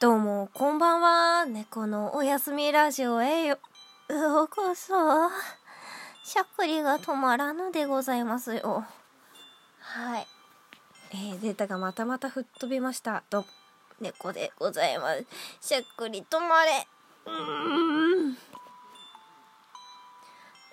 [0.00, 1.44] どうも、こんばんは。
[1.44, 3.58] 猫のおやすみラジオへよ、
[4.08, 4.94] ようこそ。
[6.24, 8.86] しゃっくりが止まらぬでございますよ。
[9.78, 10.26] はい。
[11.10, 13.24] えー、データがまたまた吹っ飛びました。
[13.28, 13.44] ど、
[14.00, 15.26] 猫でございます。
[15.68, 16.86] しゃっくり止まれ。
[17.26, 18.38] うーん。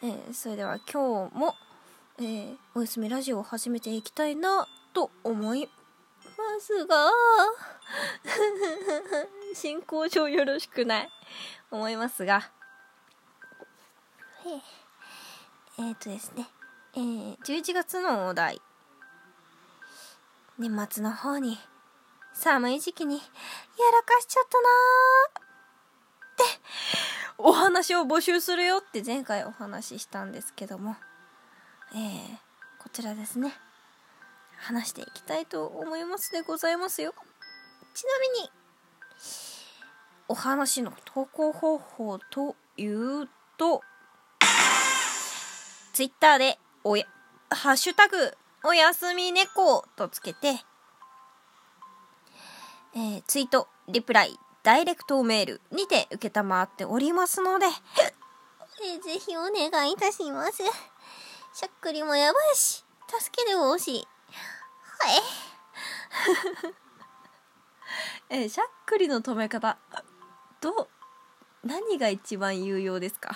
[0.04, 1.54] えー、それでは今日も、
[2.20, 5.68] えー、おやすみラジオを始めていきたいなと思い
[6.58, 7.12] ますが。
[9.54, 11.12] 進行上よろしくない。
[11.70, 12.52] 思いますが。
[14.46, 14.62] えー、
[15.90, 16.50] えー、とですね。
[16.96, 18.62] えー、11月のお題。
[20.58, 21.60] 年末の方に
[22.34, 25.42] 寒い時期にやらかしちゃったなー。
[25.42, 25.44] っ
[26.38, 26.44] て
[27.38, 30.96] お話を募集するよって前回お話ししたんですけども。
[31.94, 32.38] えー、
[32.80, 33.54] こちらですね。
[34.58, 37.14] 話していきたいと思いますでございますよ。
[37.94, 38.50] ちなみに
[40.28, 43.28] お話の投稿方法という
[43.58, 43.82] と
[45.94, 47.06] ツイッターでおや
[47.50, 48.34] ハッシュタグ
[48.64, 50.60] おやすみ猫とつけて、
[52.96, 57.66] えー、ツイートリプライダイレクトメールにて受けたまっておりますので
[58.86, 60.58] えぜひお願いいたします。
[60.58, 64.08] しゃっくりもやばいし助けてほしい。
[65.06, 65.22] い
[68.44, 69.78] え、しゃっくりの止め方。
[70.60, 70.90] ど
[71.64, 73.36] 何が一番有用ですか？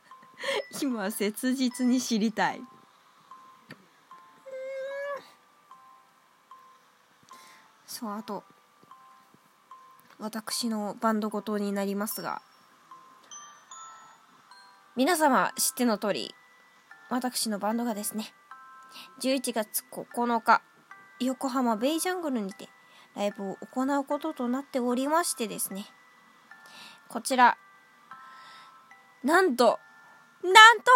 [0.80, 2.62] 今切実に知りたい。
[7.86, 8.44] そうあと
[10.18, 12.42] 私のバンドごとになりますが。
[14.96, 16.34] 皆様知っての通り
[17.10, 18.32] 私のバンドがですね
[19.20, 20.62] 11月9日
[21.20, 22.68] 横浜ベイジャングルにて
[23.14, 25.86] ライブを行うこととなっておりましてですね
[27.08, 27.56] こちら
[29.24, 29.78] なんと
[30.42, 30.92] なんと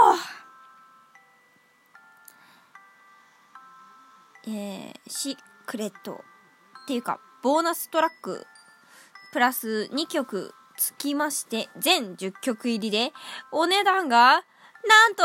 [4.46, 5.36] えー、シー
[5.66, 6.24] クレット
[6.84, 8.46] っていうかボーナストラック
[9.32, 13.12] プラス2曲つきまして全10曲入りで
[13.52, 14.44] お値段が
[14.88, 15.22] なんと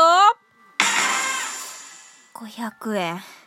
[2.34, 3.45] 500円。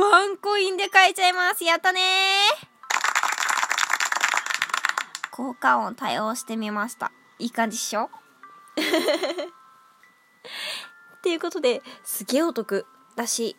[0.00, 1.64] ワンコインで買えちゃいます。
[1.64, 2.00] やったね
[5.32, 7.10] 効果音対応してみました。
[7.40, 8.04] いい感じっしょ？
[11.18, 12.86] っていうことで、すげえお得
[13.16, 13.56] だし、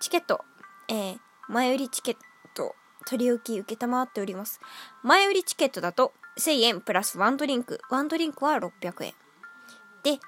[0.00, 0.44] チケット、
[0.88, 2.16] えー、前売りチケッ
[2.54, 2.74] ト、
[3.06, 4.58] 取り置き受けたまっております。
[5.04, 7.80] 前売りチケットだと1000円プラスワンドリンク。
[7.88, 9.14] ワンドリンクは600円。
[10.02, 10.18] で、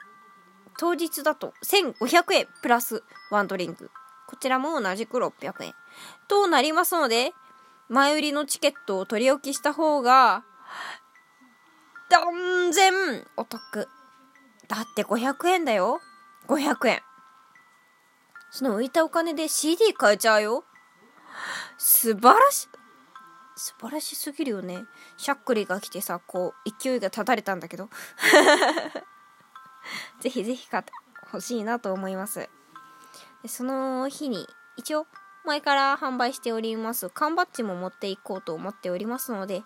[0.79, 3.91] 当日だと1500円プラスワンドリンク。
[4.31, 5.75] こちらも同じく600円。
[6.29, 7.33] となりますので、
[7.89, 10.45] 前売りのチケットを取り置きした方が、
[12.09, 13.89] 断然お得。
[14.69, 16.01] だって500円だよ。
[16.47, 17.03] 500円。
[18.53, 20.65] その浮いたお金で CD 買えちゃうよ。
[21.77, 22.69] 素晴らし、
[23.57, 24.85] 素晴らしすぎるよね。
[25.17, 27.91] しゃっくりが来てさ、こう、勢いが立たれたんだけど。
[30.21, 30.93] ぜひぜひ買って
[31.33, 32.49] ほしいなと思います。
[33.47, 34.47] その日に
[34.77, 35.07] 一応
[35.45, 39.63] 前から販売しております缶バッジも持っていこうと思っておりますので、いや、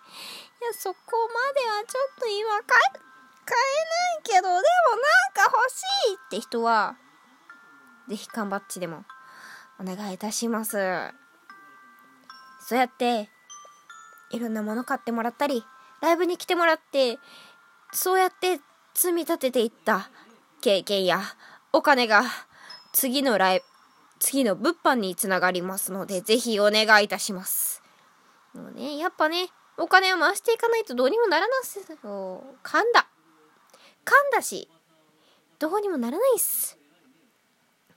[0.73, 2.99] そこまではちょっと今買え、
[3.45, 4.63] 買えないけど、でもなん
[5.35, 5.83] か欲し
[6.13, 6.97] いって人は、
[8.09, 9.05] ぜひ缶バッジでも
[9.81, 10.79] お願いいたします。
[12.61, 13.29] そうやって、
[14.31, 15.65] いろんなもの買ってもらったり、
[16.01, 17.19] ライブに来てもらって、
[17.93, 18.61] そうやって
[18.95, 20.11] 積み立てていった
[20.61, 21.21] 経験や
[21.73, 22.23] お金が
[22.95, 23.65] 次のライブ、
[24.21, 27.83] 次の物販につながりますので、ぜひお願いいたします。
[28.55, 31.85] もうね、やっぱね、お金を回していかないとどうにもならないっすよ。
[32.63, 33.09] 噛んだ。
[34.05, 34.69] 噛んだし、
[35.59, 36.79] どうにもならないっす。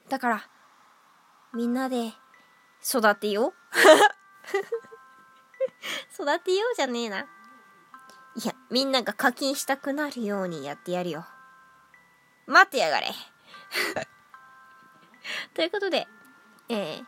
[0.10, 0.50] だから、
[1.54, 2.14] みんなで
[2.84, 3.54] 育てよう。
[6.12, 7.20] 育てようじゃねえな。
[7.20, 7.26] い
[8.44, 11.24] や、みんなが課金したくなるようにやってやるよ。
[12.48, 13.12] 待ってやがれ。
[15.54, 16.08] ということで、
[16.70, 17.06] えー、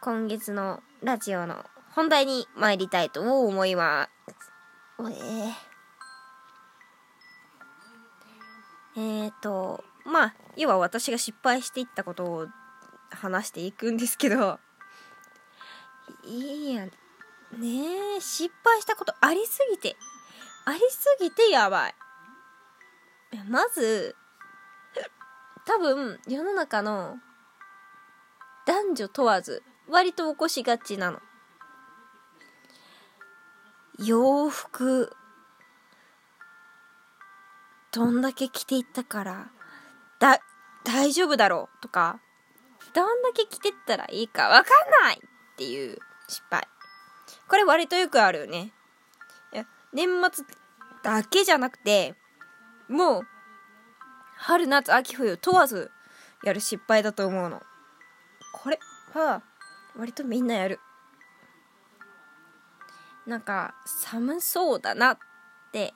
[0.00, 4.08] 今月のラジオの本題に参りたいと思いま
[4.98, 5.00] す。
[5.00, 5.54] えー、
[8.96, 12.48] えーと、まあ、要は私が失敗していったことを
[13.10, 14.58] 話していくんですけど、
[16.24, 16.92] いや、ね
[18.16, 19.96] え、失敗したことありすぎて、
[20.64, 21.94] ありすぎてやばい。
[23.48, 24.16] まず、
[25.66, 27.16] 多分、世の中の
[28.66, 31.20] 男女問わず、割と起こしがちなの。
[33.98, 35.12] 洋服
[37.92, 39.50] どんだけ着ていったから
[40.18, 40.40] だ
[40.84, 42.20] 大丈夫だろうとか
[42.92, 46.66] どんだけ着てったらいいかわかんないっていう失敗
[47.48, 48.72] これ割とよくあるよね
[49.52, 50.44] いや年末
[51.04, 52.16] だけじゃなくて
[52.88, 53.22] もう
[54.46, 55.90] 春夏秋冬問わず
[56.42, 57.62] やる失敗だと思うの。
[58.52, 58.78] これ
[59.14, 59.42] は
[59.96, 60.80] 割とみんなやる。
[63.26, 65.18] なんか寒そうだなっ
[65.72, 65.94] て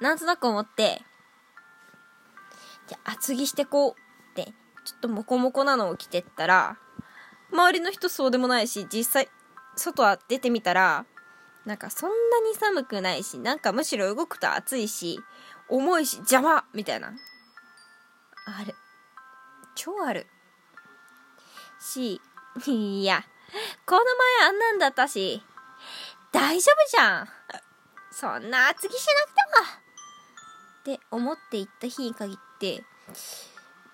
[0.00, 1.02] なんとなく思って
[2.88, 4.54] じゃ厚着してこうって
[4.86, 6.78] ちょっとモコモコなのを着てったら
[7.52, 9.28] 周りの人そうでもないし実際
[9.76, 11.04] 外は出てみたら
[11.66, 15.20] なんかそんなに寒くないしなんかむしろ動くと暑いし
[15.68, 17.12] 重いし邪魔みたいな。
[18.58, 18.74] ある。
[19.74, 20.26] 超ある。
[21.80, 22.20] し
[22.66, 23.24] いや
[23.86, 24.04] この
[24.40, 25.42] 前あんなんだったし
[26.30, 27.28] 大丈夫じゃん。
[28.12, 30.96] そんな厚着しなくても。
[30.96, 32.84] って思って行った日に限って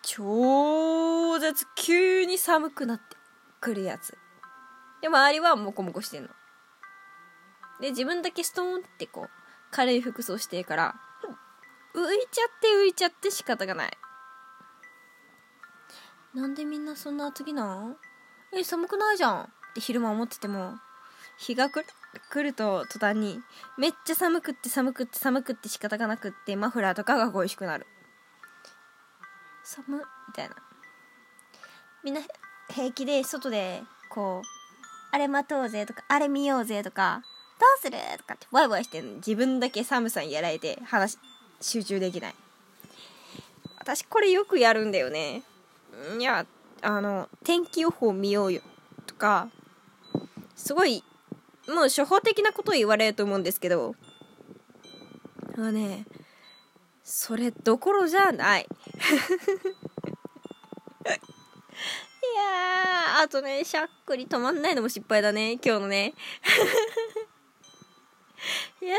[0.03, 3.17] 超絶急に寒くなって
[3.61, 4.17] くるやつ。
[5.01, 6.29] で周りはモコモコしてんの。
[7.81, 9.31] で自分だけストーンってこう
[9.71, 10.95] 軽い服装してるから
[11.95, 13.91] 浮いちゃって浮いちゃって仕方がない。
[16.37, 17.97] なんでみんなそんな厚着なん？
[18.55, 20.75] え寒くないじゃんって昼間思ってても。
[21.39, 21.83] 日が来
[22.43, 23.41] ると途端に
[23.79, 27.87] めっちゃ寒くって寒くって寒くって仕方がなくってマフラーとかが恋しくなる。
[29.65, 30.03] 寒み
[30.35, 30.57] たいな。
[32.05, 32.21] みんな
[32.69, 34.49] 平気で外でこう
[35.13, 37.23] あれ待とうぜとかあれ見ようぜとか
[37.59, 41.17] どうするとかってワイワイしてん自分だけ寒さにやられて話
[41.63, 42.35] 集中できない。
[43.79, 45.43] 私これよくやるんだよね。
[46.19, 46.47] いや
[46.83, 48.61] あの天気予報見ようよ
[49.07, 49.49] とか
[50.55, 51.03] すごい
[51.69, 53.95] もう初歩的なことを言われると思うんですけど
[55.57, 56.05] あのね
[57.03, 58.67] それどころじゃない。
[58.67, 58.69] い
[62.37, 65.53] やあとねしゃっくり止まんないのも失敗だね。
[65.53, 66.15] 今日のね。
[68.83, 68.97] や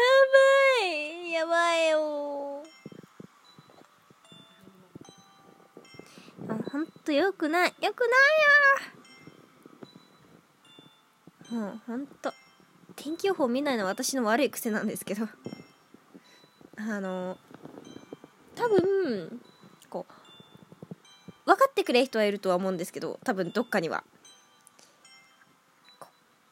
[0.79, 2.63] ばいやばいよ
[6.77, 7.73] ほんとよくない。
[7.81, 8.07] よくな
[11.55, 12.31] いよもうほんと。
[12.95, 15.27] 天気予報見ないのは私の悪い癖なんですけど。
[16.77, 17.35] あの
[18.53, 19.41] 多分
[19.89, 24.03] こう分かってくれる人はいるとは思うんですけど多分どっかには。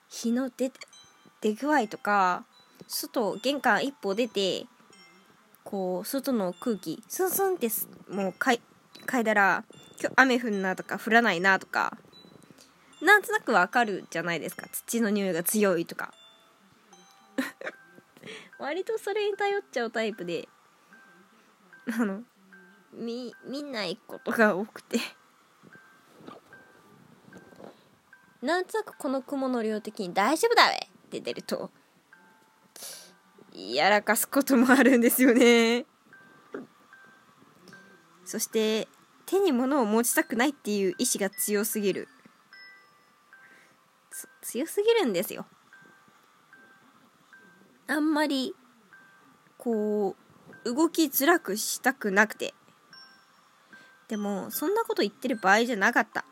[0.10, 0.72] 日の出
[1.42, 2.46] 出具合とか
[2.88, 4.66] 外玄関一歩出て
[5.64, 7.70] こう外の空気スンスンって
[8.10, 8.62] もうかい
[9.06, 9.64] 嗅いだら
[10.00, 11.98] 今日雨降んなとか降らないなとか
[13.02, 14.68] なんとなくわかるじゃないですか。
[14.72, 16.14] 土の匂いが強いとか。
[18.58, 20.48] 割とそれに頼っちゃうタイプで
[22.00, 22.24] あの
[22.94, 25.00] 見見ないことが多くて。
[28.42, 30.76] なんとなくこの雲の量的に大丈夫だべ。
[30.76, 31.72] って出ると
[33.54, 35.86] やらかすこともあるんですよね。
[38.26, 38.88] そして
[39.26, 42.08] 手に物を持ちたくないっていう意志が強すぎる。
[44.42, 45.46] 強すぎるんですよ。
[47.88, 48.56] あんまり
[49.58, 50.16] こ
[50.64, 52.54] う動きづらくしたくなくて。
[54.08, 56.26] でもそんなこと言ってる場合じゃなかった。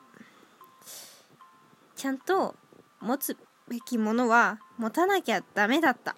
[1.96, 2.56] ちゃんと
[3.00, 6.16] 持つべきものは持たなきゃダメだった。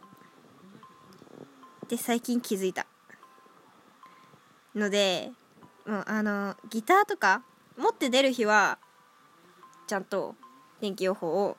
[1.86, 2.86] って最近気づいた。
[4.76, 5.32] ので
[5.86, 7.44] もうあのギターとか
[7.78, 8.80] 持って出る日は
[9.88, 10.36] ちゃんと
[10.82, 11.58] 天気予報を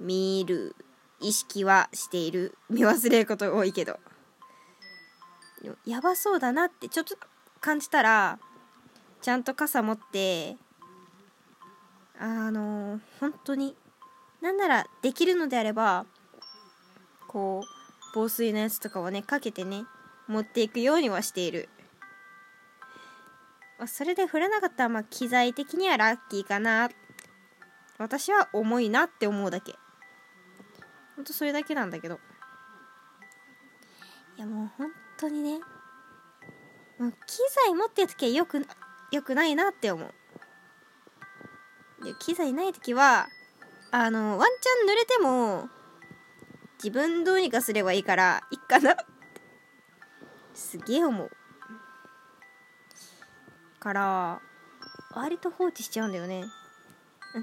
[0.00, 0.74] 見る
[1.20, 3.98] 意識はしている見忘れること多いけど。
[5.86, 7.16] やばそうだなってちょっと
[7.60, 8.38] 感じたら
[9.22, 10.56] ちゃんと傘持って
[12.20, 13.74] あの本当に
[14.42, 16.04] なんならできるのであれば
[17.28, 17.66] こう
[18.14, 19.84] 防水のやつとかをねかけてね
[20.28, 21.68] 持っていくようにはしている、
[23.78, 26.90] まあ、それで降らなかったらまあ機材的にはラッキーかな。
[27.98, 29.74] 私は重いなって思うだけ。
[31.16, 32.20] ほんとそれだけなんだけど。
[34.36, 35.60] いやもう本当にね。
[36.98, 38.66] もう機材持ってる時はよく
[39.10, 40.14] よくないなって思う。
[42.04, 43.28] で機材ない時は
[43.90, 45.68] あのワンチャン濡れても
[46.82, 48.96] 自分どうにかすればいいからいっかなっ
[50.54, 51.30] すげえ思う。
[53.84, 54.40] から
[55.14, 56.44] 割と放置しちゃうんだよね。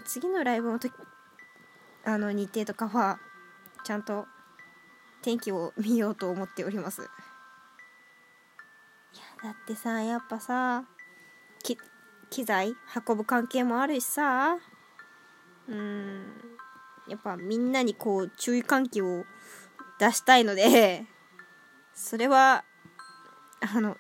[0.06, 0.92] 次のライブの時
[2.04, 3.20] あの日程とかは
[3.84, 4.26] ちゃんと
[5.22, 7.04] 天気を見ようと思っております。
[7.04, 7.06] い
[9.18, 10.86] やだってさやっぱさ
[12.32, 12.74] 機材
[13.08, 14.58] 運ぶ関係もあるしさ
[15.68, 16.24] うん
[17.08, 19.26] やっぱみんなにこう注意喚起を
[20.00, 21.06] 出したいので
[21.94, 22.64] それは
[23.60, 23.98] あの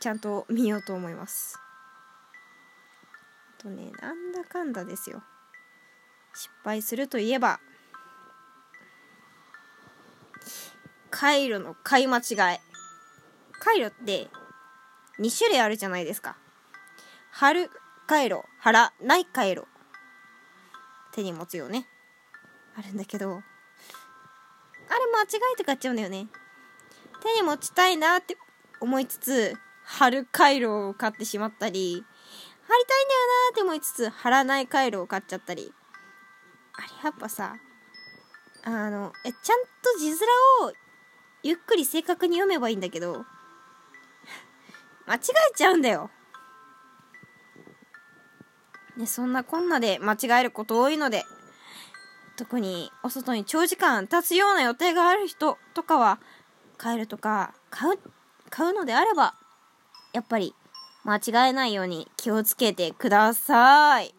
[0.00, 1.58] ちゃんと見ようと思います。
[3.66, 5.22] とねなんだかんだですよ。
[6.34, 7.58] 失敗するといえば
[11.10, 12.58] 回路の買い間違い。
[13.58, 14.28] 回路って
[15.18, 16.36] 2種類あるじゃないですか。
[17.30, 17.70] 貼る
[18.06, 19.64] 回路貼らない回路
[21.12, 21.88] 手に持つよね。
[22.76, 23.40] あるんだけどあれ
[25.12, 26.28] 間違えて買っちゃうんだよね。
[27.20, 28.36] 手に持ちたいなって
[28.80, 32.04] 思いつつ貼る回路を買ってしまったり
[32.68, 35.72] 貼りたいんだよなって思いつつ貼らない回路を買っちゃったり。
[36.74, 37.56] あれやっぱさ
[38.64, 40.18] あのえちゃんと字面
[40.68, 40.72] を
[41.42, 43.24] ゆっくり正確に読めばいいんだけど
[45.06, 46.10] 間違えちゃうんだよ。
[48.96, 51.24] ね、そんなこんなで間違えること多いので
[52.36, 56.18] 特にお外に長時間立つような予定がある人とかは
[56.78, 57.98] 帰るとか買う
[58.48, 59.34] 買うのであれば
[60.12, 60.54] やっぱり
[61.06, 64.12] 間違えないように気をつけてください。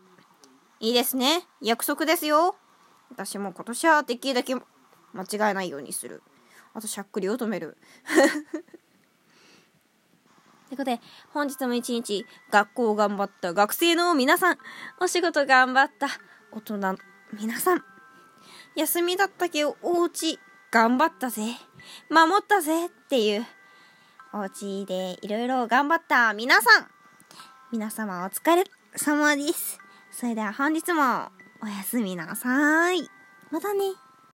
[0.79, 1.43] いいですね。
[1.61, 2.55] 約束ですよ。
[3.11, 4.61] 私も今年はできるだけ間
[5.23, 6.23] 違えないようにする。
[6.73, 7.75] あとしゃっくりを止める。
[10.69, 11.01] ということで、
[11.33, 14.57] 本日も一日、学校頑張った学生の皆さん、
[15.01, 16.07] お仕事頑張った
[16.53, 16.97] 大人の
[17.33, 17.83] 皆さん、
[18.75, 20.39] 休みだったけど、お家
[20.71, 21.57] 頑張ったぜ、
[22.09, 23.45] 守ったぜっていう、
[24.33, 26.87] お家でいろいろ頑張った皆さん、
[27.71, 28.63] 皆様お疲れ
[28.95, 29.79] 様です。
[30.11, 31.29] それでは本日も
[31.61, 33.09] おやすみなさい。
[33.51, 34.06] またね。